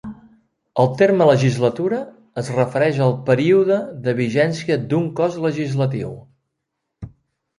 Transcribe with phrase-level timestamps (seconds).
[0.83, 1.97] El terme legislatura
[2.41, 3.77] es refereix al període
[4.07, 6.17] de vigència d'un cos legislatiu.